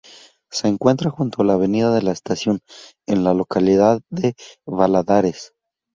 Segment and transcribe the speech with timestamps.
[0.51, 2.61] Se encuentra junto a la avenida de la Estación,
[3.05, 4.33] en la localidad de
[4.65, 5.53] Valadares.